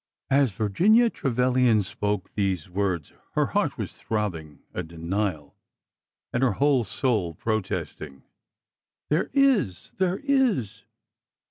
As 0.31 0.51
Virginia 0.51 1.11
Trevilian 1.11 1.81
spoke 1.81 2.33
these 2.33 2.67
words 2.67 3.13
her 3.33 3.45
heart 3.45 3.77
was 3.77 3.93
throbbing 3.95 4.63
a 4.73 4.81
denial 4.81 5.55
and 6.33 6.41
her 6.41 6.53
whole 6.53 6.83
soul 6.83 7.35
protesting. 7.35 8.23
There 9.09 9.29
is! 9.35 9.91
there 9.99 10.17
is 10.23 10.85